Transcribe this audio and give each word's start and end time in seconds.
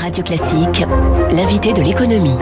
Radio 0.00 0.24
Classique, 0.24 0.82
l'invité 1.30 1.74
de 1.74 1.82
l'économie. 1.82 2.38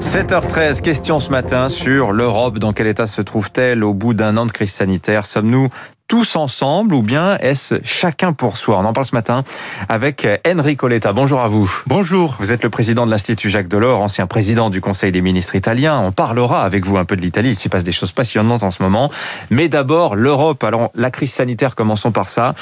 7h13, 0.00 0.80
question 0.80 1.20
ce 1.20 1.30
matin 1.30 1.68
sur 1.68 2.10
l'Europe. 2.10 2.58
Dans 2.58 2.72
quel 2.72 2.88
état 2.88 3.06
se 3.06 3.22
trouve-t-elle 3.22 3.84
au 3.84 3.94
bout 3.94 4.12
d'un 4.12 4.36
an 4.36 4.46
de 4.46 4.50
crise 4.50 4.72
sanitaire? 4.72 5.26
Sommes-nous 5.26 5.68
tous 6.12 6.36
ensemble 6.36 6.94
ou 6.94 7.00
bien 7.00 7.38
est-ce 7.38 7.76
chacun 7.84 8.34
pour 8.34 8.58
soi? 8.58 8.76
On 8.76 8.84
en 8.84 8.92
parle 8.92 9.06
ce 9.06 9.14
matin 9.14 9.44
avec 9.88 10.28
Henri 10.46 10.76
Coletta. 10.76 11.14
Bonjour 11.14 11.40
à 11.40 11.48
vous. 11.48 11.72
Bonjour. 11.86 12.36
Vous 12.38 12.52
êtes 12.52 12.62
le 12.62 12.68
président 12.68 13.06
de 13.06 13.10
l'Institut 13.10 13.48
Jacques 13.48 13.68
Delors, 13.68 14.02
ancien 14.02 14.26
président 14.26 14.68
du 14.68 14.82
Conseil 14.82 15.10
des 15.10 15.22
ministres 15.22 15.54
italien. 15.54 15.98
On 16.00 16.12
parlera 16.12 16.64
avec 16.64 16.84
vous 16.84 16.98
un 16.98 17.06
peu 17.06 17.16
de 17.16 17.22
l'Italie. 17.22 17.48
Il 17.48 17.56
s'y 17.56 17.70
passe 17.70 17.82
des 17.82 17.92
choses 17.92 18.12
passionnantes 18.12 18.62
en 18.62 18.70
ce 18.70 18.82
moment. 18.82 19.10
Mais 19.48 19.70
d'abord, 19.70 20.14
l'Europe. 20.14 20.62
Alors, 20.64 20.90
la 20.94 21.10
crise 21.10 21.32
sanitaire, 21.32 21.74
commençons 21.74 22.12
par 22.12 22.28
ça. 22.28 22.54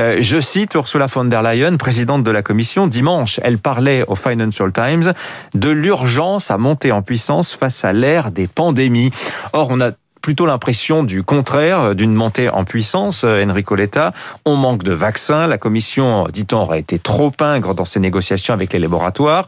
Euh, 0.00 0.18
je 0.20 0.40
cite 0.40 0.74
Ursula 0.74 1.06
von 1.06 1.26
der 1.26 1.42
Leyen, 1.42 1.76
présidente 1.76 2.24
de 2.24 2.30
la 2.32 2.42
Commission. 2.42 2.88
Dimanche, 2.88 3.38
elle 3.44 3.58
parlait 3.58 4.02
au 4.08 4.16
Financial 4.16 4.72
Times 4.72 5.12
de 5.54 5.70
l'urgence 5.70 6.50
à 6.50 6.58
monter 6.58 6.90
en 6.90 7.02
puissance 7.02 7.54
face 7.54 7.84
à 7.84 7.92
l'ère 7.92 8.32
des 8.32 8.48
pandémies. 8.48 9.12
Or, 9.52 9.68
on 9.70 9.80
a 9.80 9.92
plutôt 10.26 10.44
l'impression 10.46 11.04
du 11.04 11.22
contraire, 11.22 11.80
euh, 11.80 11.94
d'une 11.94 12.12
montée 12.12 12.48
en 12.48 12.64
puissance, 12.64 13.22
euh, 13.22 13.46
Enrico 13.46 13.76
Letta. 13.76 14.10
On 14.44 14.56
manque 14.56 14.82
de 14.82 14.90
vaccins. 14.90 15.46
La 15.46 15.56
Commission, 15.56 16.26
dit-on, 16.32 16.62
aurait 16.62 16.80
été 16.80 16.98
trop 16.98 17.30
pingre 17.30 17.76
dans 17.76 17.84
ses 17.84 18.00
négociations 18.00 18.52
avec 18.52 18.72
les 18.72 18.80
laboratoires. 18.80 19.46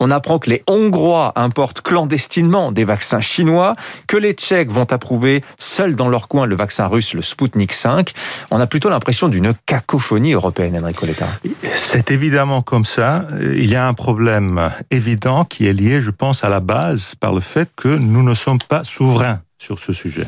On 0.00 0.10
apprend 0.10 0.38
que 0.38 0.48
les 0.48 0.62
Hongrois 0.66 1.34
importent 1.36 1.82
clandestinement 1.82 2.72
des 2.72 2.84
vaccins 2.84 3.20
chinois, 3.20 3.74
que 4.06 4.16
les 4.16 4.32
Tchèques 4.32 4.72
vont 4.72 4.90
approuver 4.90 5.44
seuls 5.58 5.94
dans 5.94 6.08
leur 6.08 6.26
coin 6.26 6.46
le 6.46 6.56
vaccin 6.56 6.86
russe, 6.86 7.12
le 7.12 7.20
Sputnik 7.20 7.74
5. 7.74 8.14
On 8.50 8.58
a 8.60 8.66
plutôt 8.66 8.88
l'impression 8.88 9.28
d'une 9.28 9.52
cacophonie 9.66 10.32
européenne, 10.32 10.80
Enrico 10.82 11.04
Letta. 11.04 11.28
C'est 11.74 12.10
évidemment 12.10 12.62
comme 12.62 12.86
ça. 12.86 13.26
Il 13.42 13.70
y 13.70 13.76
a 13.76 13.86
un 13.86 13.92
problème 13.92 14.70
évident 14.90 15.44
qui 15.44 15.66
est 15.66 15.74
lié, 15.74 16.00
je 16.00 16.10
pense, 16.10 16.44
à 16.44 16.48
la 16.48 16.60
base 16.60 17.14
par 17.14 17.34
le 17.34 17.40
fait 17.40 17.68
que 17.76 17.88
nous 17.88 18.22
ne 18.22 18.34
sommes 18.34 18.60
pas 18.66 18.84
souverains 18.84 19.40
sur 19.64 19.78
ce 19.78 19.92
sujet. 19.92 20.26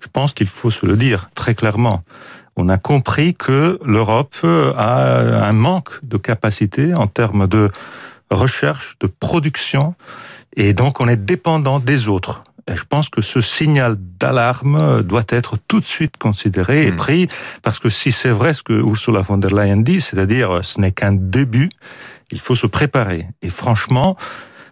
Je 0.00 0.08
pense 0.12 0.34
qu'il 0.34 0.48
faut 0.48 0.70
se 0.70 0.84
le 0.84 0.96
dire 0.96 1.30
très 1.34 1.54
clairement. 1.54 2.02
On 2.56 2.68
a 2.68 2.78
compris 2.78 3.34
que 3.34 3.78
l'Europe 3.84 4.36
a 4.44 5.46
un 5.50 5.52
manque 5.52 5.92
de 6.02 6.16
capacité 6.16 6.94
en 6.94 7.06
termes 7.06 7.46
de 7.46 7.70
recherche, 8.30 8.96
de 9.00 9.06
production, 9.06 9.94
et 10.56 10.72
donc 10.72 11.00
on 11.00 11.08
est 11.08 11.22
dépendant 11.34 11.78
des 11.80 12.08
autres. 12.08 12.42
Et 12.68 12.74
je 12.74 12.84
pense 12.84 13.08
que 13.08 13.22
ce 13.22 13.40
signal 13.40 13.96
d'alarme 14.20 15.02
doit 15.02 15.28
être 15.28 15.56
tout 15.68 15.80
de 15.80 15.84
suite 15.84 16.16
considéré 16.16 16.86
et 16.86 16.92
hmm. 16.92 16.96
pris, 16.96 17.28
parce 17.62 17.78
que 17.78 17.88
si 17.88 18.10
c'est 18.10 18.30
vrai 18.30 18.52
ce 18.54 18.62
que 18.62 18.72
Ursula 18.72 19.20
von 19.20 19.38
der 19.38 19.54
Leyen 19.54 19.78
dit, 19.78 20.00
c'est-à-dire 20.00 20.64
ce 20.64 20.80
n'est 20.80 20.92
qu'un 20.92 21.12
début, 21.12 21.70
il 22.32 22.40
faut 22.40 22.56
se 22.56 22.66
préparer. 22.66 23.28
Et 23.42 23.50
franchement, 23.50 24.16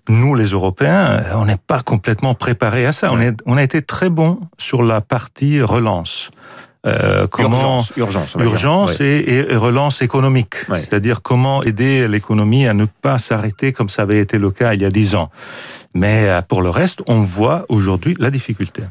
nous, 0.08 0.34
les 0.34 0.46
Européens, 0.46 1.06
euh, 1.06 1.34
on 1.34 1.46
n'est 1.46 1.56
pas 1.56 1.80
complètement 1.80 2.34
préparés 2.34 2.86
à 2.86 2.92
ça. 2.92 3.12
On, 3.12 3.20
est, 3.20 3.36
on 3.46 3.56
a 3.56 3.62
été 3.62 3.82
très 3.82 4.10
bons 4.10 4.40
sur 4.58 4.82
la 4.82 5.00
partie 5.00 5.62
relance. 5.62 6.30
Euh, 6.86 7.26
comment 7.30 7.82
urgence, 7.96 8.36
urgence, 8.38 9.00
et, 9.00 9.46
relance 9.56 10.02
économique, 10.02 10.56
c'est-à-dire 10.68 11.22
comment 11.22 11.62
aider 11.62 12.06
l'économie 12.06 12.66
à 12.66 12.74
ne 12.74 12.84
pas 12.84 13.18
s'arrêter 13.18 13.72
comme 13.72 13.88
ça 13.88 14.02
avait 14.02 14.18
été 14.18 14.36
le 14.36 14.50
cas 14.50 14.74
il 14.74 14.82
y 14.82 14.84
a 14.84 14.90
dix 14.90 15.14
ans. 15.14 15.30
Mais 15.94 16.28
euh, 16.28 16.42
pour 16.42 16.60
le 16.60 16.68
reste, 16.68 17.00
on 17.06 17.22
voit 17.22 17.64
aujourd'hui 17.70 18.14
la 18.18 18.30
difficulté. 18.30 18.82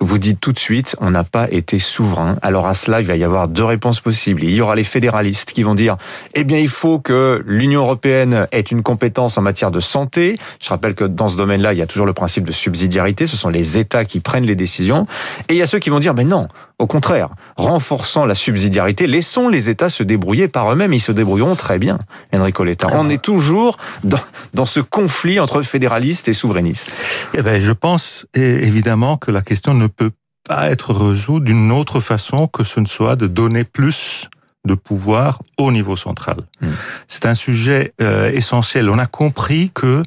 Vous 0.00 0.18
dites 0.18 0.40
tout 0.40 0.52
de 0.52 0.58
suite, 0.60 0.94
on 1.00 1.10
n'a 1.10 1.24
pas 1.24 1.50
été 1.50 1.80
souverain. 1.80 2.36
Alors 2.40 2.68
à 2.68 2.74
cela, 2.74 3.00
il 3.00 3.06
va 3.08 3.16
y 3.16 3.24
avoir 3.24 3.48
deux 3.48 3.64
réponses 3.64 3.98
possibles. 3.98 4.44
Il 4.44 4.50
y 4.52 4.60
aura 4.60 4.76
les 4.76 4.84
fédéralistes 4.84 5.50
qui 5.50 5.64
vont 5.64 5.74
dire, 5.74 5.96
eh 6.34 6.44
bien, 6.44 6.58
il 6.58 6.68
faut 6.68 7.00
que 7.00 7.42
l'Union 7.44 7.80
européenne 7.80 8.46
ait 8.52 8.60
une 8.60 8.84
compétence 8.84 9.38
en 9.38 9.42
matière 9.42 9.72
de 9.72 9.80
santé. 9.80 10.38
Je 10.62 10.68
rappelle 10.68 10.94
que 10.94 11.02
dans 11.02 11.26
ce 11.26 11.36
domaine-là, 11.36 11.72
il 11.72 11.80
y 11.80 11.82
a 11.82 11.86
toujours 11.88 12.06
le 12.06 12.12
principe 12.12 12.44
de 12.44 12.52
subsidiarité. 12.52 13.26
Ce 13.26 13.36
sont 13.36 13.48
les 13.48 13.76
États 13.76 14.04
qui 14.04 14.20
prennent 14.20 14.46
les 14.46 14.54
décisions. 14.54 15.02
Et 15.48 15.54
il 15.54 15.56
y 15.56 15.62
a 15.62 15.66
ceux 15.66 15.80
qui 15.80 15.90
vont 15.90 15.98
dire, 15.98 16.14
mais 16.14 16.24
non, 16.24 16.46
au 16.78 16.86
contraire, 16.86 17.30
renforçant 17.56 18.24
la 18.24 18.36
subsidiarité, 18.36 19.08
laissons 19.08 19.48
les 19.48 19.68
États 19.68 19.90
se 19.90 20.04
débrouiller 20.04 20.46
par 20.46 20.72
eux-mêmes. 20.72 20.92
Ils 20.92 21.00
se 21.00 21.10
débrouilleront 21.10 21.56
très 21.56 21.80
bien, 21.80 21.98
Enrico 22.32 22.62
Letta. 22.62 22.86
On 22.92 23.10
est 23.10 23.20
toujours 23.20 23.78
dans, 24.04 24.20
dans 24.54 24.66
ce 24.66 24.78
conflit 24.78 25.40
entre 25.40 25.60
fédéralistes 25.62 26.28
et 26.28 26.32
souverainistes. 26.32 26.92
Eh 27.34 27.42
ben, 27.42 27.60
je 27.60 27.72
pense 27.72 28.26
évidemment 28.34 29.16
que 29.16 29.32
la 29.32 29.42
question 29.42 29.74
ne 29.74 29.87
peut 29.88 30.12
pas 30.44 30.70
être 30.70 30.94
résoudre 30.94 31.46
d'une 31.46 31.72
autre 31.72 32.00
façon 32.00 32.48
que 32.48 32.64
ce 32.64 32.80
ne 32.80 32.86
soit 32.86 33.16
de 33.16 33.26
donner 33.26 33.64
plus 33.64 34.28
de 34.64 34.74
pouvoir 34.74 35.40
au 35.56 35.70
niveau 35.72 35.96
central. 35.96 36.38
Hmm. 36.60 36.68
C'est 37.06 37.26
un 37.26 37.34
sujet 37.34 37.92
euh, 38.00 38.30
essentiel. 38.30 38.90
On 38.90 38.98
a 38.98 39.06
compris 39.06 39.70
que 39.74 40.02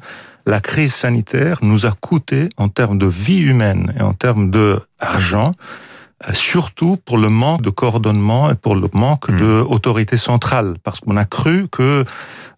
la 0.46 0.60
crise 0.60 0.94
sanitaire 0.94 1.58
nous 1.62 1.86
a 1.86 1.92
coûté 1.92 2.48
en 2.56 2.68
termes 2.68 2.98
de 2.98 3.06
vie 3.06 3.40
humaine 3.40 3.94
et 3.98 4.02
en 4.02 4.14
termes 4.14 4.50
d'argent 4.50 5.50
euh, 5.50 5.91
surtout 6.32 6.96
pour 7.04 7.18
le 7.18 7.28
manque 7.28 7.62
de 7.62 7.70
coordonnement 7.70 8.50
et 8.50 8.54
pour 8.54 8.74
le 8.74 8.88
manque 8.92 9.28
mmh. 9.28 9.38
d'autorité 9.38 10.16
centrale, 10.16 10.76
parce 10.82 11.00
qu'on 11.00 11.16
a 11.16 11.24
cru 11.24 11.68
que 11.70 12.04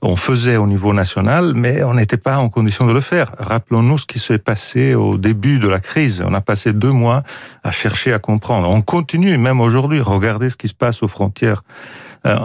on 0.02 0.16
faisait 0.16 0.56
au 0.56 0.66
niveau 0.66 0.92
national, 0.92 1.52
mais 1.54 1.82
on 1.82 1.94
n'était 1.94 2.18
pas 2.18 2.36
en 2.36 2.50
condition 2.50 2.86
de 2.86 2.92
le 2.92 3.00
faire. 3.00 3.32
Rappelons-nous 3.38 3.98
ce 3.98 4.06
qui 4.06 4.18
s'est 4.18 4.38
passé 4.38 4.94
au 4.94 5.16
début 5.16 5.58
de 5.58 5.66
la 5.66 5.80
crise. 5.80 6.22
On 6.26 6.34
a 6.34 6.42
passé 6.42 6.72
deux 6.72 6.92
mois 6.92 7.22
à 7.62 7.72
chercher 7.72 8.12
à 8.12 8.18
comprendre. 8.18 8.68
On 8.68 8.82
continue 8.82 9.38
même 9.38 9.60
aujourd'hui. 9.60 10.00
Regardez 10.00 10.50
ce 10.50 10.56
qui 10.56 10.68
se 10.68 10.74
passe 10.74 11.02
aux 11.02 11.08
frontières 11.08 11.62
euh, 12.26 12.36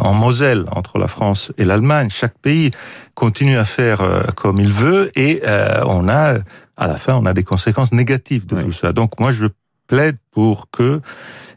en 0.00 0.12
Moselle 0.12 0.66
entre 0.72 0.98
la 0.98 1.06
France 1.06 1.52
et 1.56 1.64
l'Allemagne. 1.64 2.08
Chaque 2.10 2.38
pays 2.38 2.72
continue 3.14 3.58
à 3.58 3.64
faire 3.64 4.00
euh, 4.00 4.22
comme 4.34 4.58
il 4.58 4.72
veut 4.72 5.12
et 5.16 5.42
on 5.86 6.08
a 6.08 6.34
à 6.76 6.86
la 6.86 6.96
fin 6.96 7.14
on 7.16 7.26
a 7.26 7.32
des 7.32 7.44
conséquences 7.44 7.92
négatives 7.92 8.46
de 8.46 8.60
tout 8.60 8.72
ça. 8.72 8.92
Donc 8.92 9.20
moi 9.20 9.32
je 9.32 9.46
plaide 9.88 10.16
pour 10.30 10.70
que 10.70 11.00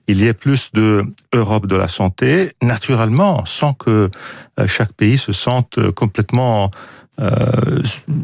il 0.08 0.22
y 0.22 0.28
ait 0.28 0.34
plus 0.34 0.72
de 0.74 1.06
Europe 1.32 1.68
de 1.68 1.76
la 1.76 1.88
santé, 1.88 2.54
naturellement, 2.62 3.46
sans 3.46 3.74
que 3.74 4.10
euh, 4.60 4.68
chaque 4.68 4.94
pays 4.94 5.18
se 5.18 5.32
sente 5.32 5.92
complètement 5.92 6.72
euh, 7.22 7.30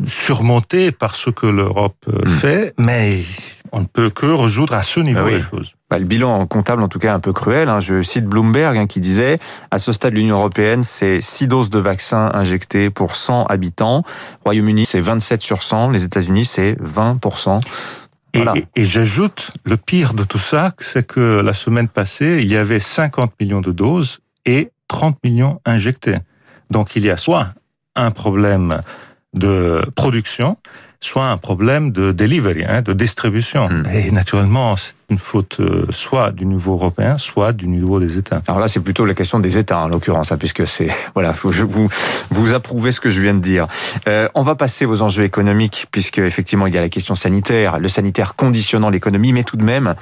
surmonté 0.07 0.91
par 0.91 1.15
ce 1.15 1.29
que 1.29 1.45
l'Europe 1.45 1.97
euh, 2.07 2.25
hmm. 2.25 2.29
fait, 2.29 2.73
mais 2.77 3.19
on 3.71 3.81
ne 3.81 3.85
peut 3.85 4.09
que 4.09 4.25
résoudre 4.25 4.73
à 4.73 4.81
ce 4.81 4.99
niveau 5.01 5.23
bah 5.23 5.29
les 5.29 5.39
choses. 5.39 5.75
Bah, 5.89 5.99
le 5.99 6.05
bilan 6.05 6.47
comptable, 6.47 6.81
en 6.81 6.87
tout 6.87 6.97
cas, 6.97 7.13
un 7.13 7.19
peu 7.19 7.31
cruel. 7.31 7.69
Hein. 7.69 7.79
Je 7.79 8.01
cite 8.01 8.25
Bloomberg 8.25 8.75
hein, 8.77 8.87
qui 8.87 8.99
disait, 8.99 9.39
à 9.71 9.77
ce 9.77 9.91
stade 9.91 10.13
de 10.13 10.17
l'Union 10.17 10.37
européenne, 10.37 10.83
c'est 10.83 11.21
6 11.21 11.47
doses 11.47 11.69
de 11.69 11.79
vaccins 11.79 12.31
injectées 12.33 12.89
pour 12.89 13.15
100 13.15 13.45
habitants. 13.45 14.03
Royaume-Uni, 14.45 14.85
c'est 14.85 15.01
27 15.01 15.41
sur 15.41 15.63
100. 15.63 15.89
Les 15.91 16.03
États-Unis, 16.03 16.45
c'est 16.45 16.75
20 16.79 17.19
et, 18.75 18.85
j'ajoute, 18.85 19.51
le 19.63 19.77
pire 19.77 20.13
de 20.13 20.23
tout 20.23 20.39
ça, 20.39 20.73
c'est 20.79 21.05
que 21.05 21.41
la 21.41 21.53
semaine 21.53 21.87
passée, 21.87 22.39
il 22.41 22.51
y 22.51 22.57
avait 22.57 22.79
50 22.79 23.33
millions 23.39 23.61
de 23.61 23.71
doses 23.71 24.19
et 24.45 24.71
30 24.87 25.17
millions 25.23 25.59
injectés. 25.65 26.17
Donc 26.69 26.95
il 26.95 27.05
y 27.05 27.09
a 27.09 27.17
soit 27.17 27.49
un 27.95 28.11
problème 28.11 28.81
de 29.33 29.81
production, 29.95 30.57
soit 30.99 31.29
un 31.29 31.37
problème 31.37 31.91
de 31.91 32.11
delivery, 32.11 32.65
hein, 32.65 32.81
de 32.81 32.93
distribution. 32.93 33.69
Hmm. 33.69 33.85
Et 33.93 34.11
naturellement, 34.11 34.75
c'est 34.77 34.95
une 35.09 35.17
faute 35.17 35.61
euh, 35.61 35.85
soit 35.89 36.31
du 36.31 36.45
niveau 36.45 36.73
européen, 36.73 37.17
soit 37.17 37.53
du 37.53 37.69
niveau 37.69 37.99
des 38.01 38.17
États. 38.17 38.41
Alors 38.47 38.59
là, 38.59 38.67
c'est 38.67 38.81
plutôt 38.81 39.05
la 39.05 39.13
question 39.13 39.39
des 39.39 39.57
États, 39.57 39.79
en 39.79 39.87
l'occurrence, 39.87 40.33
hein, 40.33 40.37
puisque 40.37 40.67
c'est 40.67 40.89
voilà, 41.13 41.31
vous 41.31 41.89
vous 42.29 42.53
approuvez 42.53 42.91
ce 42.91 42.99
que 42.99 43.09
je 43.09 43.21
viens 43.21 43.33
de 43.33 43.39
dire. 43.39 43.67
Euh, 44.09 44.27
on 44.35 44.41
va 44.41 44.55
passer 44.55 44.85
aux 44.85 45.01
enjeux 45.01 45.23
économiques, 45.23 45.87
puisque 45.91 46.17
effectivement, 46.17 46.67
il 46.67 46.75
y 46.75 46.77
a 46.77 46.81
la 46.81 46.89
question 46.89 47.15
sanitaire, 47.15 47.79
le 47.79 47.87
sanitaire 47.87 48.35
conditionnant 48.35 48.89
l'économie, 48.89 49.31
mais 49.31 49.43
tout 49.43 49.55
de 49.55 49.63
même, 49.63 49.95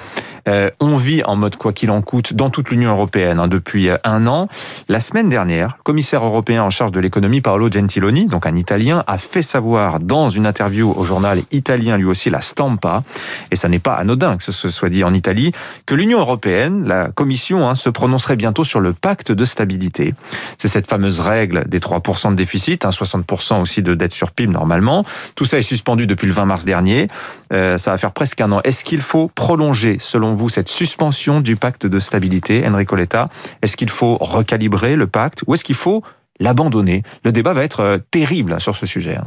euh, 0.47 0.71
on 0.79 0.97
vit 0.97 1.23
en 1.23 1.35
mode 1.35 1.55
quoi 1.55 1.71
qu'il 1.71 1.91
en 1.91 2.01
coûte 2.01 2.33
dans 2.33 2.49
toute 2.49 2.71
l'Union 2.71 2.91
européenne 2.91 3.39
hein, 3.39 3.47
depuis 3.47 3.89
un 4.03 4.25
an. 4.25 4.47
La 4.89 5.01
semaine 5.01 5.29
dernière, 5.29 5.75
le 5.77 5.83
commissaire 5.83 6.25
européen 6.25 6.63
en 6.63 6.71
charge 6.71 6.91
de 6.91 6.99
l'économie, 6.99 7.41
Paolo 7.41 7.71
Gentiloni, 7.71 8.25
donc 8.25 8.47
un 8.47 8.55
Italien, 8.55 9.03
a 9.05 9.19
fait 9.19 9.43
savoir 9.43 9.99
dans 9.99 10.29
une 10.29 10.47
interview 10.47 10.91
au 10.97 11.03
journal 11.03 11.43
italien, 11.51 11.97
lui 11.97 12.05
aussi, 12.05 12.31
la 12.31 12.41
Stampa, 12.41 13.03
et 13.51 13.55
ça 13.55 13.69
n'est 13.69 13.77
pas 13.77 13.93
anodin 13.93 14.37
que 14.37 14.43
ce 14.43 14.69
soit 14.69 14.89
dit 14.89 14.94
en 15.03 15.13
Italie, 15.13 15.51
que 15.85 15.95
l'Union 15.95 16.19
européenne, 16.19 16.87
la 16.87 17.09
Commission, 17.09 17.67
hein, 17.67 17.75
se 17.75 17.89
prononcerait 17.89 18.35
bientôt 18.35 18.63
sur 18.63 18.79
le 18.79 18.93
pacte 18.93 19.31
de 19.31 19.45
stabilité. 19.45 20.13
C'est 20.57 20.67
cette 20.67 20.87
fameuse 20.87 21.19
règle 21.19 21.67
des 21.67 21.79
3% 21.79 22.31
de 22.31 22.35
déficit, 22.35 22.85
hein, 22.85 22.89
60% 22.89 23.61
aussi 23.61 23.81
de 23.81 23.93
dette 23.93 24.13
sur 24.13 24.31
PIB 24.31 24.53
normalement. 24.53 25.05
Tout 25.35 25.45
ça 25.45 25.57
est 25.57 25.63
suspendu 25.63 26.07
depuis 26.07 26.27
le 26.27 26.33
20 26.33 26.45
mars 26.45 26.65
dernier. 26.65 27.07
Euh, 27.53 27.77
ça 27.77 27.91
va 27.91 27.97
faire 27.97 28.11
presque 28.11 28.41
un 28.41 28.51
an. 28.51 28.61
Est-ce 28.63 28.83
qu'il 28.83 29.01
faut 29.01 29.29
prolonger, 29.33 29.97
selon 29.99 30.35
vous, 30.35 30.49
cette 30.49 30.69
suspension 30.69 31.41
du 31.41 31.55
pacte 31.55 31.85
de 31.85 31.99
stabilité, 31.99 32.67
Enrico 32.67 32.95
Letta? 32.95 33.29
Est-ce 33.61 33.77
qu'il 33.77 33.89
faut 33.89 34.17
recalibrer 34.17 34.95
le 34.95 35.07
pacte 35.07 35.43
ou 35.47 35.53
est-ce 35.53 35.63
qu'il 35.63 35.75
faut 35.75 36.03
l'abandonner? 36.39 37.03
Le 37.23 37.31
débat 37.31 37.53
va 37.53 37.63
être 37.63 37.79
euh, 37.81 37.97
terrible 38.11 38.59
sur 38.59 38.75
ce 38.75 38.85
sujet. 38.85 39.17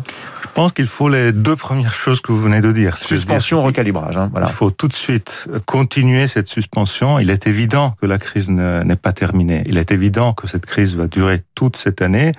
Je 0.48 0.60
Je 0.60 0.62
pense 0.64 0.72
qu'il 0.72 0.86
faut 0.88 1.08
les 1.08 1.30
deux 1.30 1.54
premières 1.54 1.94
choses 1.94 2.20
que 2.20 2.32
vous 2.32 2.40
venez 2.40 2.60
de 2.60 2.72
dire. 2.72 2.98
Suspension, 2.98 3.60
recalibrage. 3.60 4.16
Hein, 4.16 4.28
voilà. 4.32 4.48
Il 4.48 4.52
faut 4.52 4.72
tout 4.72 4.88
de 4.88 4.92
suite 4.92 5.48
continuer 5.66 6.26
cette 6.26 6.48
suspension. 6.48 7.20
Il 7.20 7.30
est 7.30 7.46
évident 7.46 7.94
que 8.00 8.06
la 8.06 8.18
crise 8.18 8.50
n'est 8.50 8.96
pas 8.96 9.12
terminée. 9.12 9.62
Il 9.66 9.78
est 9.78 9.92
évident 9.92 10.32
que 10.32 10.48
cette 10.48 10.66
crise 10.66 10.96
va 10.96 11.06
durer 11.06 11.42
toute 11.54 11.76
cette 11.76 12.02
année 12.02 12.32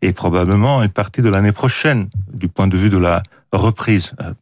et 0.00 0.14
probablement 0.14 0.82
une 0.82 0.88
partie 0.88 1.20
de 1.20 1.28
l'année 1.28 1.52
prochaine 1.52 2.08
du 2.32 2.48
point 2.48 2.66
de 2.66 2.78
vue 2.78 2.88
de 2.88 2.98
la 2.98 3.22
reprise. 3.52 4.12
Il 4.20 4.34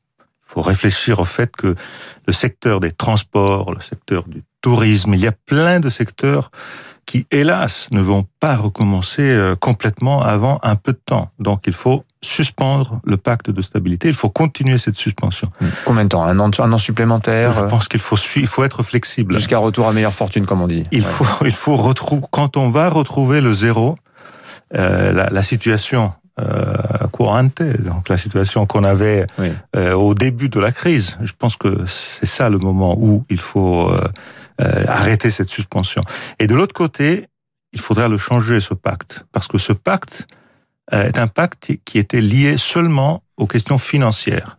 faut 0.46 0.62
réfléchir 0.62 1.18
au 1.18 1.24
fait 1.24 1.50
que 1.56 1.74
le 2.28 2.32
secteur 2.32 2.78
des 2.78 2.92
transports, 2.92 3.72
le 3.72 3.80
secteur 3.80 4.28
du 4.28 4.44
tourisme, 4.60 5.14
il 5.14 5.20
y 5.20 5.26
a 5.26 5.32
plein 5.32 5.80
de 5.80 5.90
secteurs 5.90 6.52
qui, 7.06 7.26
hélas, 7.30 7.88
ne 7.90 8.00
vont 8.00 8.26
pas 8.40 8.56
recommencer 8.56 9.22
euh, 9.22 9.54
complètement 9.54 10.22
avant 10.22 10.58
un 10.62 10.76
peu 10.76 10.92
de 10.92 11.00
temps. 11.04 11.30
Donc, 11.38 11.66
il 11.66 11.72
faut 11.72 12.04
suspendre 12.22 13.00
le 13.04 13.16
pacte 13.16 13.50
de 13.50 13.62
stabilité. 13.62 14.08
Il 14.08 14.14
faut 14.14 14.30
continuer 14.30 14.78
cette 14.78 14.96
suspension. 14.96 15.48
Mmh. 15.60 15.66
Combien 15.84 16.04
de 16.04 16.08
temps? 16.08 16.24
Un 16.24 16.38
an, 16.38 16.50
un 16.58 16.72
an 16.72 16.78
supplémentaire 16.78 17.52
Je 17.52 17.64
pense 17.66 17.88
qu'il 17.88 18.00
faut, 18.00 18.16
il 18.36 18.46
faut 18.46 18.64
être 18.64 18.82
flexible. 18.82 19.34
Jusqu'à 19.34 19.58
retour 19.58 19.88
à 19.88 19.92
meilleure 19.92 20.14
fortune, 20.14 20.46
comme 20.46 20.62
on 20.62 20.66
dit. 20.66 20.84
Il 20.90 21.04
faut, 21.04 21.44
il 21.44 21.52
faut 21.52 21.76
retrouver, 21.76 22.22
quand 22.30 22.56
on 22.56 22.68
va 22.68 22.88
retrouver 22.88 23.40
le 23.40 23.52
zéro, 23.52 23.96
euh, 24.74 25.12
la, 25.12 25.28
la, 25.30 25.42
situation 25.42 26.12
euh, 26.40 26.74
courante, 27.12 27.62
donc 27.62 28.08
la 28.08 28.16
situation 28.16 28.66
qu'on 28.66 28.82
avait 28.82 29.24
euh, 29.76 29.92
au 29.92 30.14
début 30.14 30.48
de 30.48 30.58
la 30.58 30.72
crise. 30.72 31.16
Je 31.22 31.32
pense 31.38 31.54
que 31.54 31.84
c'est 31.86 32.26
ça 32.26 32.50
le 32.50 32.58
moment 32.58 32.96
où 32.98 33.24
il 33.30 33.38
faut 33.38 33.88
euh, 33.88 34.08
euh, 34.60 34.84
arrêter 34.86 35.32
cette 35.32 35.48
suspension. 35.48 36.02
Et 36.38 36.46
de 36.46 36.54
l'autre 36.54 36.74
côté, 36.74 37.26
il 37.72 37.80
faudra 37.80 38.06
le 38.06 38.18
changer, 38.18 38.60
ce 38.60 38.72
pacte, 38.72 39.24
parce 39.32 39.48
que 39.48 39.58
ce 39.58 39.72
pacte 39.72 40.28
euh, 40.92 41.08
est 41.08 41.18
un 41.18 41.26
pacte 41.26 41.72
qui 41.84 41.98
était 41.98 42.20
lié 42.20 42.56
seulement 42.56 43.24
aux 43.36 43.48
questions 43.48 43.78
financières. 43.78 44.58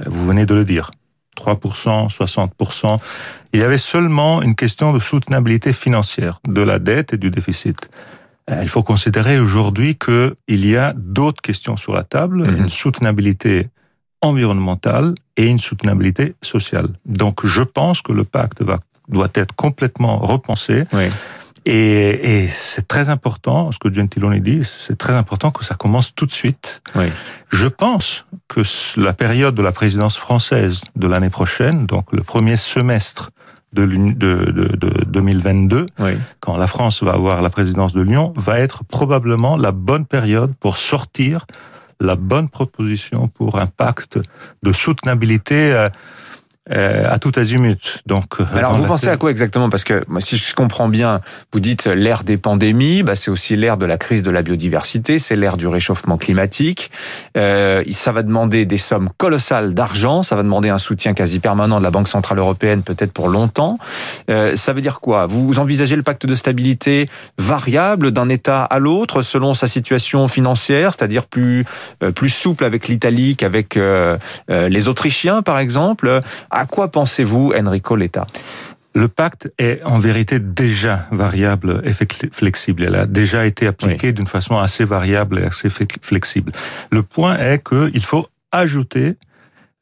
Euh, 0.00 0.04
vous 0.06 0.26
venez 0.26 0.44
de 0.44 0.54
le 0.54 0.66
dire. 0.66 0.90
3%, 1.38 2.14
60%. 2.14 2.98
Il 3.54 3.60
y 3.60 3.62
avait 3.62 3.78
seulement 3.78 4.42
une 4.42 4.54
question 4.54 4.92
de 4.92 4.98
soutenabilité 4.98 5.72
financière, 5.72 6.40
de 6.46 6.60
la 6.60 6.78
dette 6.78 7.14
et 7.14 7.16
du 7.16 7.30
déficit. 7.30 7.88
Il 8.50 8.68
faut 8.68 8.82
considérer 8.82 9.38
aujourd'hui 9.38 9.96
qu'il 9.96 10.34
y 10.66 10.76
a 10.76 10.92
d'autres 10.94 11.40
questions 11.40 11.78
sur 11.78 11.94
la 11.94 12.04
table, 12.04 12.42
mm-hmm. 12.42 12.58
une 12.58 12.68
soutenabilité 12.68 13.68
environnementale 14.20 15.14
et 15.36 15.46
une 15.46 15.58
soutenabilité 15.58 16.34
sociale. 16.42 16.88
Donc 17.06 17.46
je 17.46 17.62
pense 17.62 18.02
que 18.02 18.12
le 18.12 18.24
pacte 18.24 18.62
va 18.62 18.80
doit 19.08 19.30
être 19.34 19.54
complètement 19.54 20.18
repensé. 20.18 20.84
Oui. 20.92 21.04
Et, 21.64 22.42
et 22.42 22.48
c'est 22.48 22.88
très 22.88 23.08
important, 23.08 23.70
ce 23.70 23.78
que 23.78 23.92
Gentiloni 23.92 24.40
dit, 24.40 24.62
c'est 24.64 24.98
très 24.98 25.12
important 25.12 25.52
que 25.52 25.64
ça 25.64 25.76
commence 25.76 26.12
tout 26.14 26.26
de 26.26 26.32
suite. 26.32 26.82
Oui. 26.96 27.06
Je 27.50 27.68
pense 27.68 28.26
que 28.48 28.62
la 28.96 29.12
période 29.12 29.54
de 29.54 29.62
la 29.62 29.70
présidence 29.70 30.16
française 30.16 30.82
de 30.96 31.06
l'année 31.06 31.30
prochaine, 31.30 31.86
donc 31.86 32.12
le 32.12 32.22
premier 32.22 32.56
semestre 32.56 33.30
de, 33.72 33.86
de, 33.86 34.50
de, 34.50 34.76
de 34.76 35.04
2022, 35.06 35.86
oui. 36.00 36.12
quand 36.40 36.56
la 36.56 36.66
France 36.66 37.02
va 37.02 37.12
avoir 37.12 37.42
la 37.42 37.50
présidence 37.50 37.92
de 37.92 38.02
l'Union, 38.02 38.32
va 38.36 38.58
être 38.58 38.84
probablement 38.84 39.56
la 39.56 39.72
bonne 39.72 40.04
période 40.04 40.52
pour 40.58 40.76
sortir 40.76 41.46
la 42.00 42.16
bonne 42.16 42.48
proposition 42.48 43.28
pour 43.28 43.58
un 43.58 43.66
pacte 43.66 44.18
de 44.62 44.72
soutenabilité 44.72 45.72
euh, 45.72 45.88
euh, 46.70 47.10
à 47.10 47.18
tout 47.18 47.32
azimut. 47.34 48.02
Donc, 48.06 48.34
euh, 48.38 48.44
alors 48.54 48.76
vous 48.76 48.84
pensez 48.84 49.08
à 49.08 49.16
quoi 49.16 49.32
exactement? 49.32 49.68
Parce 49.68 49.82
que 49.82 50.04
moi, 50.06 50.20
si 50.20 50.36
je 50.36 50.54
comprends 50.54 50.88
bien, 50.88 51.20
vous 51.52 51.58
dites 51.58 51.86
l'ère 51.86 52.22
des 52.22 52.36
pandémies, 52.36 53.02
bah, 53.02 53.16
c'est 53.16 53.32
aussi 53.32 53.56
l'ère 53.56 53.76
de 53.76 53.84
la 53.84 53.98
crise 53.98 54.22
de 54.22 54.30
la 54.30 54.42
biodiversité, 54.42 55.18
c'est 55.18 55.34
l'ère 55.34 55.56
du 55.56 55.66
réchauffement 55.66 56.16
climatique. 56.18 56.92
Euh, 57.36 57.82
ça 57.90 58.12
va 58.12 58.22
demander 58.22 58.64
des 58.64 58.78
sommes 58.78 59.10
colossales 59.16 59.74
d'argent, 59.74 60.22
ça 60.22 60.36
va 60.36 60.44
demander 60.44 60.68
un 60.68 60.78
soutien 60.78 61.14
quasi 61.14 61.40
permanent 61.40 61.78
de 61.78 61.82
la 61.82 61.90
Banque 61.90 62.06
centrale 62.06 62.38
européenne, 62.38 62.84
peut-être 62.84 63.12
pour 63.12 63.28
longtemps. 63.28 63.76
Euh, 64.30 64.54
ça 64.54 64.72
veut 64.72 64.80
dire 64.80 65.00
quoi? 65.00 65.26
Vous 65.26 65.58
envisagez 65.58 65.96
le 65.96 66.04
pacte 66.04 66.26
de 66.26 66.34
stabilité 66.36 67.08
variable 67.38 68.12
d'un 68.12 68.28
État 68.28 68.62
à 68.62 68.78
l'autre 68.78 69.22
selon 69.22 69.54
sa 69.54 69.66
situation 69.66 70.28
financière, 70.28 70.92
c'est-à-dire 70.96 71.26
plus 71.26 71.64
euh, 72.04 72.12
plus 72.12 72.28
souple 72.28 72.64
avec 72.64 72.86
l'Italie 72.86 73.34
qu'avec 73.34 73.78
les 74.48 74.88
Autrichiens, 74.88 75.42
par 75.42 75.58
exemple? 75.58 76.20
À 76.52 76.66
quoi 76.66 76.88
pensez-vous, 76.88 77.52
Enrico 77.58 77.96
Letta? 77.96 78.26
Le 78.94 79.08
pacte 79.08 79.50
est 79.58 79.82
en 79.84 79.98
vérité 79.98 80.38
déjà 80.38 81.08
variable 81.10 81.82
et 81.84 81.92
flexible. 82.30 82.84
Elle 82.84 82.94
a 82.94 83.06
déjà 83.06 83.46
été 83.46 83.66
appliquée 83.66 84.12
d'une 84.12 84.26
façon 84.26 84.58
assez 84.58 84.84
variable 84.84 85.38
et 85.38 85.44
assez 85.44 85.70
flexible. 85.70 86.52
Le 86.90 87.02
point 87.02 87.38
est 87.38 87.66
qu'il 87.66 88.04
faut 88.04 88.26
ajouter 88.52 89.16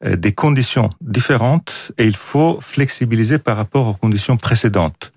euh, 0.05 0.15
des 0.15 0.31
conditions 0.31 0.89
différentes 1.01 1.91
et 1.97 2.07
il 2.07 2.15
faut 2.15 2.59
flexibiliser 2.61 3.37
par 3.37 3.57
rapport 3.57 3.87
aux 3.87 3.93
conditions 3.93 4.37
précédentes. 4.37 5.11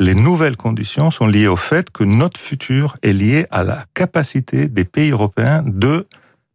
Les 0.00 0.14
nouvelles 0.14 0.56
conditions 0.56 1.12
sont 1.12 1.28
liées 1.28 1.46
au 1.46 1.56
fait 1.56 1.90
que 1.90 2.02
notre 2.02 2.40
futur 2.40 2.96
est 3.02 3.12
lié 3.12 3.46
à 3.52 3.62
la 3.62 3.84
capacité 3.94 4.66
des 4.66 4.84
pays 4.84 5.10
européens 5.10 5.62
de 5.64 6.08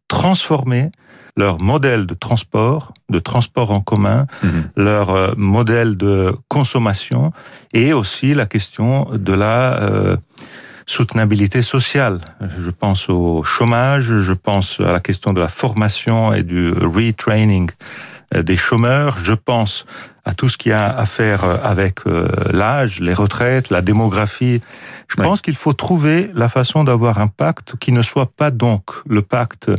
transformer 0.08 0.90
leur 1.36 1.60
modèle 1.60 2.06
de 2.06 2.14
transport, 2.14 2.92
de 3.08 3.18
transport 3.18 3.70
en 3.70 3.80
commun, 3.80 4.26
mhm. 4.42 4.64
leur 4.76 5.10
euh, 5.10 5.32
modèle 5.36 5.96
de 5.96 6.34
consommation 6.48 7.32
et 7.72 7.92
aussi 7.92 8.34
la 8.34 8.46
question 8.46 9.08
de 9.12 9.32
la 9.32 9.80
euh, 9.80 10.16
soutenabilité 10.86 11.62
sociale. 11.62 12.20
Je 12.40 12.70
pense 12.70 13.08
au 13.08 13.42
chômage, 13.42 14.18
je 14.18 14.32
pense 14.32 14.78
à 14.80 14.92
la 14.92 15.00
question 15.00 15.32
de 15.32 15.40
la 15.40 15.48
formation 15.48 16.32
et 16.32 16.42
du 16.42 16.70
retraining 16.70 17.70
euh, 18.34 18.42
des 18.42 18.56
chômeurs, 18.56 19.18
je 19.22 19.34
pense 19.34 19.86
à 20.24 20.34
tout 20.34 20.48
ce 20.48 20.56
qui 20.56 20.72
a 20.72 20.96
à 20.96 21.04
faire 21.04 21.44
avec 21.62 22.00
l'âge, 22.50 23.00
les 23.00 23.12
retraites, 23.12 23.68
la 23.68 23.82
démographie. 23.82 24.62
Je 25.06 25.16
pense 25.16 25.42
qu'il 25.42 25.54
faut 25.54 25.74
trouver 25.74 26.30
la 26.32 26.48
façon 26.48 26.82
d'avoir 26.82 27.18
un 27.18 27.26
pacte 27.26 27.74
qui 27.78 27.92
ne 27.92 28.00
soit 28.00 28.32
pas 28.34 28.50
donc 28.50 28.84
le 29.06 29.20
pacte 29.20 29.70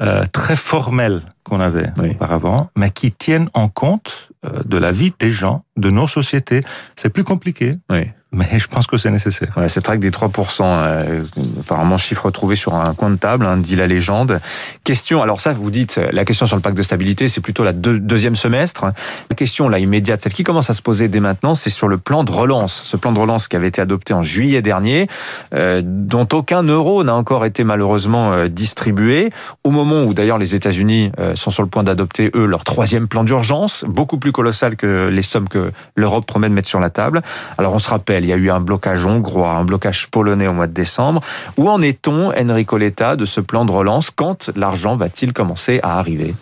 euh, 0.00 0.24
très 0.32 0.56
formels 0.56 1.22
qu'on 1.42 1.60
avait 1.60 1.90
auparavant, 1.98 2.70
mais 2.76 2.90
qui 2.90 3.12
tiennent 3.12 3.48
en 3.54 3.68
compte 3.68 4.30
euh, 4.44 4.62
de 4.64 4.76
la 4.76 4.92
vie 4.92 5.12
des 5.18 5.30
gens, 5.30 5.64
de 5.76 5.90
nos 5.90 6.06
sociétés. 6.06 6.64
C'est 6.96 7.10
plus 7.10 7.24
compliqué. 7.24 7.78
Oui 7.90 8.06
mais 8.36 8.58
je 8.58 8.68
pense 8.68 8.86
que 8.86 8.96
c'est 8.96 9.10
nécessaire. 9.10 9.48
Ouais, 9.56 9.68
cette 9.68 9.86
règle 9.86 10.02
des 10.02 10.10
3%, 10.10 10.62
euh, 10.62 11.24
apparemment 11.60 11.96
chiffre 11.96 12.30
trouvé 12.30 12.54
sur 12.54 12.74
un 12.74 12.94
coin 12.94 13.10
de 13.10 13.16
table, 13.16 13.46
hein, 13.46 13.56
dit 13.56 13.76
la 13.76 13.86
légende. 13.86 14.40
Question, 14.84 15.22
alors 15.22 15.40
ça, 15.40 15.54
vous 15.54 15.70
dites, 15.70 15.98
la 16.12 16.24
question 16.24 16.46
sur 16.46 16.56
le 16.56 16.62
pacte 16.62 16.76
de 16.76 16.82
stabilité, 16.82 17.28
c'est 17.28 17.40
plutôt 17.40 17.64
la 17.64 17.72
deuxième 17.72 18.36
semestre. 18.36 18.84
La 19.30 19.36
question, 19.36 19.68
là, 19.68 19.78
immédiate, 19.78 20.22
celle 20.22 20.34
qui 20.34 20.44
commence 20.44 20.70
à 20.70 20.74
se 20.74 20.82
poser 20.82 21.08
dès 21.08 21.20
maintenant, 21.20 21.54
c'est 21.54 21.70
sur 21.70 21.88
le 21.88 21.98
plan 21.98 22.24
de 22.24 22.30
relance. 22.30 22.82
Ce 22.84 22.96
plan 22.96 23.12
de 23.12 23.18
relance 23.18 23.48
qui 23.48 23.56
avait 23.56 23.68
été 23.68 23.80
adopté 23.80 24.12
en 24.12 24.22
juillet 24.22 24.62
dernier, 24.62 25.08
euh, 25.54 25.80
dont 25.84 26.28
aucun 26.32 26.62
euro 26.62 27.04
n'a 27.04 27.14
encore 27.14 27.44
été 27.44 27.64
malheureusement 27.64 28.32
euh, 28.32 28.48
distribué, 28.48 29.30
au 29.64 29.70
moment 29.70 30.04
où 30.04 30.12
d'ailleurs 30.12 30.38
les 30.38 30.54
États-Unis 30.54 31.10
euh, 31.18 31.34
sont 31.36 31.50
sur 31.50 31.62
le 31.62 31.68
point 31.68 31.82
d'adopter, 31.82 32.30
eux, 32.34 32.46
leur 32.46 32.64
troisième 32.64 33.08
plan 33.08 33.24
d'urgence, 33.24 33.84
beaucoup 33.88 34.18
plus 34.18 34.32
colossal 34.32 34.76
que 34.76 35.08
les 35.08 35.22
sommes 35.22 35.48
que 35.48 35.70
l'Europe 35.94 36.26
promet 36.26 36.48
de 36.48 36.54
mettre 36.54 36.68
sur 36.68 36.80
la 36.80 36.90
table. 36.90 37.22
Alors 37.56 37.74
on 37.74 37.78
se 37.78 37.88
rappelle, 37.88 38.25
il 38.26 38.30
y 38.30 38.32
a 38.32 38.36
eu 38.36 38.50
un 38.50 38.60
blocage 38.60 39.06
hongrois, 39.06 39.52
un 39.52 39.64
blocage 39.64 40.08
polonais 40.08 40.48
au 40.48 40.52
mois 40.52 40.66
de 40.66 40.72
décembre. 40.72 41.20
Où 41.56 41.68
en 41.68 41.80
est-on, 41.80 42.32
Enrico 42.32 42.76
Letta, 42.76 43.16
de 43.16 43.24
ce 43.24 43.40
plan 43.40 43.64
de 43.64 43.70
relance? 43.70 44.10
Quand 44.10 44.50
l'argent 44.56 44.96
va-t-il 44.96 45.32
commencer 45.32 45.78
à 45.82 45.98
arriver? 45.98 46.34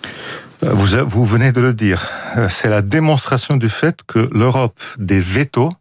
Euh, 0.62 0.70
vous, 0.72 0.96
vous 1.06 1.24
venez 1.24 1.52
de 1.52 1.60
le 1.60 1.74
dire. 1.74 2.08
Euh, 2.36 2.48
c'est 2.48 2.68
la 2.68 2.80
démonstration 2.80 3.56
du 3.56 3.68
fait 3.68 4.00
que 4.06 4.30
l'Europe 4.32 4.80
des 4.98 5.20
vétos 5.20 5.72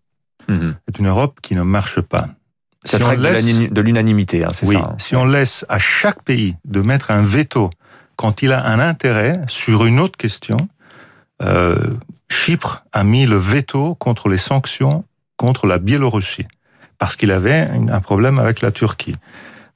mhm. 0.49 0.75
est 0.89 0.99
une 0.99 1.07
Europe 1.07 1.39
qui 1.41 1.55
ne 1.55 1.63
marche 1.63 2.01
pas. 2.01 2.27
Ça 2.83 2.99
si 3.37 3.69
de 3.69 3.81
l'unanimité, 3.81 4.43
hein, 4.43 4.49
c'est 4.51 4.67
oui, 4.67 4.75
ça. 4.75 4.89
Hein. 4.91 4.95
Si 4.97 5.15
on 5.15 5.23
laisse 5.23 5.65
à 5.69 5.79
chaque 5.79 6.21
pays 6.23 6.57
de 6.65 6.81
mettre 6.81 7.11
un 7.11 7.21
veto 7.21 7.69
quand 8.17 8.41
il 8.41 8.51
a 8.51 8.65
un 8.65 8.79
intérêt 8.79 9.39
sur 9.47 9.85
une 9.85 10.01
autre 10.01 10.17
question, 10.17 10.67
euh, 11.41 11.77
Chypre 12.27 12.83
a 12.91 13.05
mis 13.05 13.25
le 13.25 13.37
veto 13.37 13.95
contre 13.95 14.27
les 14.27 14.37
sanctions 14.37 15.05
contre 15.43 15.67
la 15.67 15.77
Biélorussie, 15.77 16.47
parce 16.99 17.17
qu'il 17.17 17.29
avait 17.29 17.67
un 17.97 17.99
problème 17.99 18.39
avec 18.39 18.61
la 18.61 18.71
Turquie. 18.71 19.17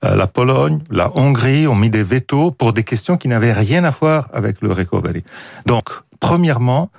Euh, 0.05 0.15
la 0.15 0.25
Pologne, 0.25 0.79
la 0.89 1.11
Hongrie 1.17 1.67
ont 1.67 1.75
mis 1.75 1.89
des 1.89 2.03
vétos 2.03 2.51
pour 2.51 2.71
des 2.71 2.85
questions 2.85 3.17
qui 3.17 3.27
n'avaient 3.27 3.51
rien 3.51 3.83
à 3.83 3.89
voir 3.89 4.29
avec 4.31 4.61
le 4.61 4.71
recovery. 4.71 5.23
Donc, 5.65 5.89
premièrement, 6.21 6.89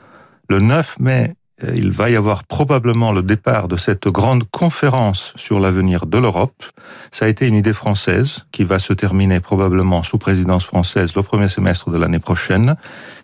le 0.50 0.58
9 0.60 0.98
mai, 1.00 1.34
euh, 1.64 1.72
il 1.74 1.92
va 1.92 2.10
y 2.10 2.16
avoir 2.16 2.44
probablement 2.44 3.10
le 3.10 3.22
départ 3.22 3.68
de 3.68 3.78
cette 3.78 4.06
grande 4.08 4.44
conférence 4.50 5.32
sur 5.36 5.60
l'avenir 5.60 6.04
de 6.04 6.18
l'Europe. 6.18 6.62
Ça 7.10 7.24
a 7.24 7.28
été 7.28 7.48
une 7.48 7.54
idée 7.54 7.72
française 7.72 8.44
qui 8.52 8.64
va 8.64 8.78
se 8.78 8.92
terminer 8.92 9.40
probablement 9.40 10.02
sous 10.02 10.18
présidence 10.18 10.64
française 10.64 11.14
le 11.16 11.22
premier 11.22 11.48
semestre 11.48 11.88
de 11.88 11.96
l'année 11.96 12.18
prochaine. 12.18 12.76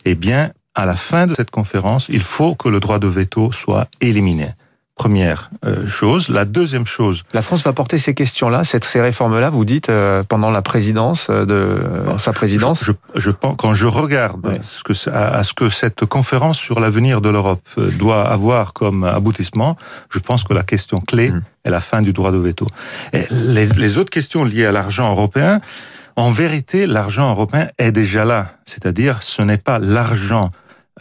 Eh 0.07 0.15
bien, 0.15 0.53
à 0.75 0.87
la 0.87 0.97
fin 0.97 1.27
de 1.27 1.35
cette 1.35 1.51
conférence, 1.51 2.09
il 2.09 2.23
faut 2.23 2.55
que 2.55 2.71
le 2.71 2.81
droit 2.81 2.99
de 2.99 3.09
veto 3.09 3.53
soit 3.53 3.89
éliminé. 4.01 4.49
Première 4.97 5.51
euh, 5.67 5.89
chose. 5.89 6.29
La 6.29 6.45
deuxième 6.45 6.87
chose. 6.87 7.25
La 7.33 7.43
France 7.43 7.65
va 7.65 7.73
porter 7.73 7.99
ces 7.99 8.15
questions-là, 8.15 8.63
ces 8.63 9.01
réformes-là, 9.01 9.51
vous 9.51 9.65
dites, 9.65 9.89
euh, 9.89 10.23
pendant 10.23 10.53
la 10.53 10.63
présidence 10.63 11.27
euh, 11.31 11.45
de 11.45 12.17
sa 12.19 12.33
présidence 12.33 12.85
je, 12.85 12.93
je, 13.17 13.31
pense, 13.33 13.57
Quand 13.59 13.75
je 13.75 13.87
regarde 13.87 14.61
ce 14.63 14.85
que, 14.85 14.93
à, 15.11 15.43
ce 15.43 15.53
que 15.53 15.69
cette 15.69 16.05
conférence 16.05 16.59
sur 16.59 16.79
l'avenir 16.79 17.21
de 17.21 17.29
l'Europe 17.29 17.69
doit 17.99 18.23
avoir 18.23 18.73
comme 18.73 19.03
aboutissement, 19.03 19.77
je 20.11 20.21
pense 20.21 20.45
que 20.45 20.55
la 20.55 20.63
question 20.63 21.01
clé 21.01 21.31
mmh. 21.31 21.43
est 21.65 21.71
la 21.71 21.81
fin 21.81 22.01
du 22.01 22.13
droit 22.13 22.31
de 22.31 22.39
veto. 22.39 22.69
Et 23.13 23.23
les, 23.33 23.67
les 23.67 23.99
autres 23.99 24.11
questions 24.11 24.45
liées 24.45 24.67
à 24.67 24.73
l'argent 24.73 25.11
européen, 25.11 25.61
en 26.15 26.31
vérité, 26.31 26.87
l'argent 26.87 27.31
européen 27.31 27.67
est 27.79 27.91
déjà 27.91 28.25
là. 28.25 28.53
C'est-à-dire, 28.65 29.25
ce 29.25 29.43
n'est 29.43 29.59
pas 29.59 29.81
l'argent 29.81 30.51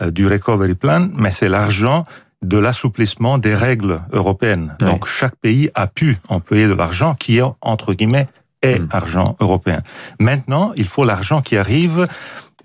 du 0.02 0.28
recovery 0.28 0.74
plan, 0.74 1.10
mais 1.16 1.30
c'est 1.30 1.50
l'argent 1.50 2.04
de 2.44 2.58
l'assouplissement 2.58 3.38
des 3.38 3.56
règles 3.56 4.02
européennes. 4.12 4.76
Oui. 4.82 4.88
Donc 4.88 5.08
chaque 5.08 5.36
pays 5.36 5.70
a 5.76 5.88
pu 5.88 6.18
employer 6.28 6.68
de 6.68 6.74
l'argent 6.74 7.16
qui 7.16 7.38
est 7.38 7.44
entre 7.62 7.94
guillemets 7.94 8.28
est 8.62 8.80
mmh. 8.80 8.88
argent 8.92 9.36
européen. 9.40 9.82
Maintenant, 10.20 10.72
il 10.78 10.88
faut 10.88 11.04
l'argent 11.04 11.42
qui 11.42 11.58
arrive 11.58 12.08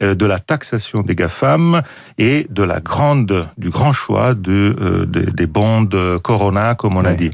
euh, 0.02 0.14
de 0.14 0.26
la 0.26 0.38
taxation 0.38 1.00
des 1.00 1.16
GAFAM 1.16 1.82
et 2.18 2.46
de 2.50 2.62
la 2.62 2.78
grande, 2.78 3.48
du 3.58 3.68
grand 3.68 3.92
choix 3.92 4.34
de, 4.34 4.76
euh, 4.80 5.06
de 5.06 5.22
des 5.22 5.46
bonds 5.46 5.88
Corona, 6.22 6.76
comme 6.76 6.96
on 6.96 7.02
oui. 7.02 7.08
a 7.08 7.14
dit. 7.14 7.32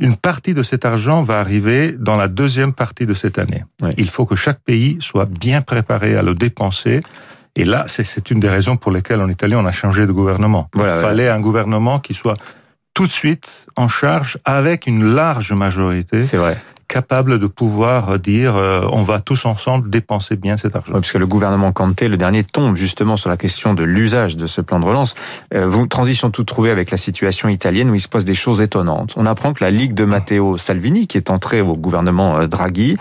Une 0.00 0.16
partie 0.16 0.54
de 0.54 0.62
cet 0.62 0.84
argent 0.84 1.20
va 1.20 1.40
arriver 1.40 1.92
dans 1.92 2.16
la 2.16 2.28
deuxième 2.28 2.72
partie 2.72 3.04
de 3.04 3.14
cette 3.14 3.38
année. 3.38 3.64
Oui. 3.82 3.90
Il 3.98 4.08
faut 4.08 4.26
que 4.26 4.36
chaque 4.36 4.60
pays 4.60 4.96
soit 5.00 5.28
bien 5.28 5.60
préparé 5.60 6.16
à 6.16 6.22
le 6.22 6.34
dépenser 6.34 7.02
et 7.58 7.64
là, 7.64 7.86
c'est 7.88 8.30
une 8.30 8.38
des 8.38 8.48
raisons 8.48 8.76
pour 8.76 8.92
lesquelles 8.92 9.20
en 9.20 9.28
Italie, 9.28 9.56
on 9.56 9.66
a 9.66 9.72
changé 9.72 10.06
de 10.06 10.12
gouvernement. 10.12 10.70
Voilà, 10.74 10.98
Il 10.98 11.02
fallait 11.02 11.28
un 11.28 11.40
gouvernement 11.40 11.98
qui 11.98 12.14
soit 12.14 12.36
tout 12.94 13.04
de 13.04 13.10
suite 13.10 13.66
en 13.78 13.88
charge 13.88 14.38
avec 14.44 14.86
une 14.86 15.04
large 15.04 15.52
majorité. 15.52 16.22
C'est 16.22 16.36
vrai 16.36 16.56
capable 16.88 17.38
de 17.38 17.46
pouvoir 17.46 18.18
dire 18.18 18.56
euh, 18.56 18.80
on 18.90 19.02
va 19.02 19.20
tous 19.20 19.44
ensemble 19.44 19.90
dépenser 19.90 20.36
bien 20.36 20.56
cet 20.56 20.74
argent. 20.74 20.92
Oui, 20.94 21.00
parce 21.00 21.12
que 21.12 21.18
le 21.18 21.26
gouvernement 21.26 21.70
Kanté, 21.70 22.08
le 22.08 22.16
dernier, 22.16 22.42
tombe 22.42 22.76
justement 22.76 23.18
sur 23.18 23.28
la 23.28 23.36
question 23.36 23.74
de 23.74 23.84
l'usage 23.84 24.36
de 24.36 24.46
ce 24.46 24.62
plan 24.62 24.80
de 24.80 24.86
relance. 24.86 25.14
Euh, 25.54 25.66
vous, 25.66 25.86
transition 25.86 26.30
toute 26.30 26.48
trouvée 26.48 26.70
avec 26.70 26.90
la 26.90 26.96
situation 26.96 27.50
italienne 27.50 27.90
où 27.90 27.94
il 27.94 28.00
se 28.00 28.08
passe 28.08 28.24
des 28.24 28.34
choses 28.34 28.62
étonnantes. 28.62 29.12
On 29.16 29.26
apprend 29.26 29.52
que 29.52 29.62
la 29.62 29.70
Ligue 29.70 29.92
de 29.92 30.04
Matteo 30.04 30.56
Salvini, 30.56 31.06
qui 31.06 31.18
est 31.18 31.30
entrée 31.30 31.60
au 31.60 31.74
gouvernement 31.74 32.38
euh, 32.38 32.46
Draghi, 32.46 32.96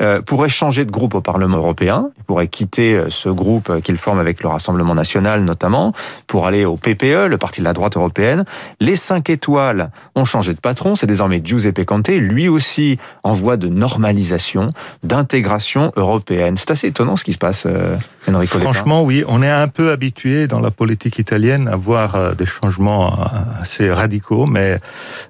euh, 0.00 0.22
pourrait 0.22 0.48
changer 0.48 0.84
de 0.84 0.92
groupe 0.92 1.14
au 1.16 1.20
Parlement 1.20 1.56
européen. 1.56 2.10
Il 2.18 2.24
pourrait 2.24 2.48
quitter 2.48 2.94
euh, 2.94 3.10
ce 3.10 3.28
groupe 3.28 3.80
qu'il 3.80 3.98
forme 3.98 4.20
avec 4.20 4.42
le 4.44 4.48
Rassemblement 4.48 4.94
national 4.94 5.42
notamment, 5.42 5.92
pour 6.28 6.46
aller 6.46 6.64
au 6.64 6.76
PPE, 6.76 7.26
le 7.26 7.38
parti 7.38 7.60
de 7.60 7.64
la 7.64 7.72
droite 7.72 7.96
européenne. 7.96 8.44
Les 8.78 8.94
cinq 8.94 9.30
étoiles 9.30 9.90
ont 10.14 10.21
changé 10.24 10.54
de 10.54 10.60
patron. 10.60 10.94
C'est 10.94 11.06
désormais 11.06 11.40
Giuseppe 11.44 11.84
Conte, 11.84 12.08
lui 12.08 12.48
aussi 12.48 12.98
en 13.24 13.32
en 13.32 13.34
voie 13.34 13.56
de 13.56 13.68
normalisation, 13.68 14.66
d'intégration 15.02 15.90
européenne. 15.96 16.58
C'est 16.58 16.70
assez 16.70 16.88
étonnant 16.88 17.16
ce 17.16 17.24
qui 17.24 17.32
se 17.32 17.38
passe, 17.38 17.64
euh, 17.66 17.96
Enrico 18.28 18.58
Franchement, 18.58 19.02
oui, 19.02 19.24
on 19.26 19.42
est 19.42 19.50
un 19.50 19.68
peu 19.68 19.90
habitué 19.90 20.46
dans 20.46 20.60
la 20.60 20.70
politique 20.70 21.18
italienne 21.18 21.66
à 21.66 21.76
voir 21.76 22.14
euh, 22.14 22.34
des 22.34 22.44
changements 22.44 23.06
euh, 23.06 23.62
assez 23.62 23.90
radicaux, 23.90 24.44
mais 24.44 24.76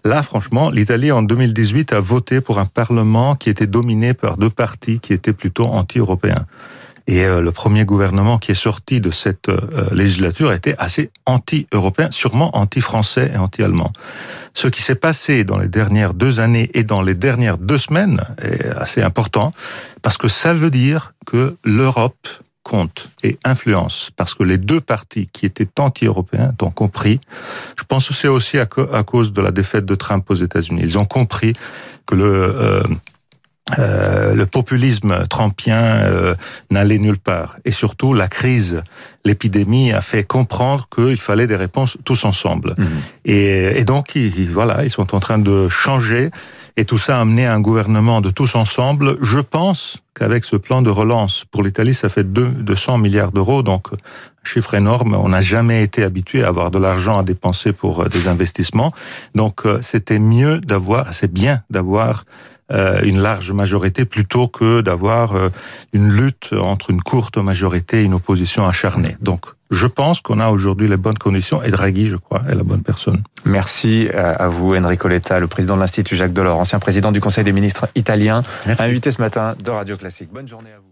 là, 0.05 0.25
franchement, 0.25 0.69
l'Italie 0.69 1.13
en 1.13 1.23
2018 1.23 1.93
a 1.93 2.01
voté 2.01 2.41
pour 2.41 2.59
un 2.59 2.67
parlement 2.67 3.37
qui 3.37 3.51
était 3.51 3.69
dominé 3.69 4.15
par 4.15 4.37
deux 4.37 4.51
partis 4.51 4.99
qui 4.99 5.13
étaient 5.13 5.33
plutôt 5.33 5.67
anti-européens. 5.67 6.45
Et 7.07 7.25
euh, 7.25 7.41
le 7.41 7.51
premier 7.51 7.85
gouvernement 7.85 8.39
qui 8.39 8.53
est 8.53 8.57
sorti 8.57 9.01
de 9.01 9.11
cette 9.11 9.49
euh, 9.49 9.61
législature 9.93 10.53
était 10.53 10.75
assez 10.79 11.11
anti-européen, 11.27 12.11
sûrement 12.11 12.57
anti-français 12.57 13.33
et 13.35 13.39
anti-allemand. 13.39 13.93
Ce 14.55 14.69
qui 14.69 14.83
s'est 14.83 14.95
passé 14.95 15.45
dans 15.45 15.59
les 15.59 15.69
dernières 15.69 16.15
deux 16.15 16.41
années 16.41 16.71
et 16.75 16.85
dans 16.85 17.03
les 17.03 17.15
dernières 17.15 17.59
deux 17.59 17.79
semaines 17.79 18.23
est 18.43 18.67
assez 18.77 19.03
important, 19.03 19.51
parce 20.03 20.19
que 20.19 20.29
ça 20.29 20.55
veut 20.55 20.71
dire 20.71 21.15
que 21.27 21.57
l'Europe 21.65 22.29
compte 22.63 23.09
et 23.23 23.39
influence, 23.45 24.11
parce 24.17 24.35
que 24.35 24.43
les 24.43 24.59
deux 24.59 24.81
partis 24.81 25.27
qui 25.33 25.47
étaient 25.47 25.69
anti-européens 25.79 26.55
ont 26.61 26.71
compris, 26.71 27.21
je 27.77 27.85
pense 27.85 28.09
que 28.09 28.15
c'est 28.15 28.29
aussi 28.29 28.59
à, 28.59 28.67
cause 28.67 29.33
de 29.33 29.43
la 29.43 29.51
défaite 29.51 29.85
de 29.85 29.95
Trump 29.95 30.25
aux 30.31 30.35
États-Unis, 30.35 30.81
ils 30.83 30.99
ont 30.99 31.05
compris 31.05 31.55
que 32.07 32.15
le... 32.15 32.25
Euh, 32.25 32.53
euh, 32.63 32.83
le 34.43 34.47
populisme 34.47 35.29
trumpien 35.29 35.83
euh, 35.83 36.35
n'allait 36.69 36.99
nulle 36.99 37.19
part. 37.19 37.55
Et 37.65 37.71
surtout, 37.71 38.13
la 38.13 38.27
crise, 38.27 38.83
l'épidémie 39.25 39.93
a 39.93 40.01
fait 40.01 40.25
comprendre 40.25 40.89
qu'il 40.93 41.17
fallait 41.17 41.47
des 41.47 41.55
réponses 41.55 41.97
tous 42.05 42.25
ensemble. 42.25 42.75
Mmh. 42.77 42.85
Et, 43.27 43.79
et, 43.79 43.85
donc, 43.85 44.17
ils, 44.17 44.51
voilà, 44.51 44.83
ils 44.83 44.91
sont 44.91 45.15
en 45.15 45.21
train 45.21 45.39
de 45.39 45.69
changer. 45.69 46.31
Et 46.77 46.85
tout 46.85 46.99
ça 46.99 47.19
a 47.19 47.21
amené 47.21 47.47
un 47.47 47.61
gouvernement 47.61 48.21
de 48.21 48.31
tous 48.31 48.57
ensemble. 48.57 49.17
Je 49.23 49.39
pense 49.39 49.99
qu'avec 50.15 50.45
ce 50.45 50.57
plan 50.57 50.83
de 50.83 50.91
relance 50.91 51.45
pour 51.53 51.63
l'Italie, 51.63 51.95
ça 51.95 52.09
fait 52.09 52.25
200 52.25 52.99
milliards 52.99 53.31
d'euros, 53.31 53.63
donc 53.63 53.89
chiffre 54.45 54.75
énorme. 54.75 55.15
On 55.15 55.29
n'a 55.29 55.41
jamais 55.41 55.83
été 55.83 56.03
habitué 56.03 56.45
à 56.45 56.49
avoir 56.49 56.71
de 56.71 56.79
l'argent 56.79 57.19
à 57.19 57.23
dépenser 57.23 57.73
pour 57.73 58.03
euh, 58.03 58.09
des 58.09 58.29
investissements. 58.29 58.93
Donc, 59.35 59.67
euh, 59.67 59.79
c'était 59.81 60.19
mieux 60.19 60.59
d'avoir, 60.59 61.13
c'est 61.15 61.33
bien 61.33 61.63
d'avoir 61.71 62.25
euh, 62.71 63.01
une 63.05 63.21
large 63.21 63.53
majorité 63.53 64.05
plutôt 64.05 64.49
que 64.49 64.81
d'avoir 64.81 65.35
une 65.93 66.11
lutte 66.11 66.51
entre 66.53 66.91
une 66.91 67.03
courte 67.03 67.37
majorité 67.37 68.01
et 68.01 68.05
une 68.05 68.15
opposition 68.15 68.67
acharnée. 68.67 69.17
Donc, 69.21 69.47
je 69.71 69.87
pense 69.87 70.21
qu'on 70.21 70.39
a 70.39 70.49
aujourd'hui 70.49 70.89
les 70.89 70.97
bonnes 70.97 71.19
conditions 71.19 71.63
et 71.63 71.71
Draghi, 71.71 72.07
je 72.07 72.17
crois, 72.17 72.43
est 72.49 72.55
la 72.55 72.63
bonne 72.63 72.83
personne. 72.83 73.23
Merci 73.45 74.09
à 74.15 74.49
vous, 74.49 74.77
Enrico 74.77 75.09
Letta, 75.09 75.39
le 75.39 75.47
président 75.47 75.77
de 75.77 75.81
l'Institut 75.81 76.15
Jacques 76.15 76.35
Delors, 76.35 76.59
ancien 76.59 76.79
président 76.79 77.11
du 77.11 77.21
Conseil 77.21 77.45
des 77.45 77.53
ministres 77.53 77.89
italien, 77.95 78.43
Merci. 78.67 78.83
invité 78.83 79.11
ce 79.11 79.21
matin 79.21 79.55
de 79.63 79.71
Radio 79.71 79.97
Classique. 79.97 80.29
Bonne 80.33 80.49
journée 80.49 80.71
à 80.71 80.79
vous. 80.79 80.92